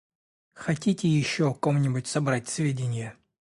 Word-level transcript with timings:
Хотите 0.55 1.07
еще 1.07 1.45
о 1.49 1.53
ком-нибудь 1.53 2.07
собрать 2.07 2.49
сведения? 2.49 3.15